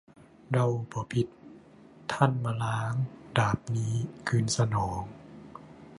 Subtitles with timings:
[0.53, 1.27] เราบ่ผิด
[2.11, 2.93] ท่านมล้าง
[3.37, 3.95] ดาบนี้
[4.27, 5.03] คืนสนอง